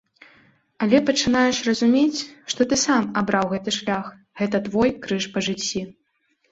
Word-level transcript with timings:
Але 0.85 0.97
пачынаеш 1.09 1.57
разумець, 1.67 2.25
што 2.55 2.61
ты 2.73 2.81
сам 2.85 3.03
абраў 3.23 3.45
гэты 3.55 3.69
шлях, 3.79 4.05
гэта 4.43 4.67
твой 4.71 4.89
крыж 5.07 5.23
па 5.37 5.47
жыцці. 5.49 5.81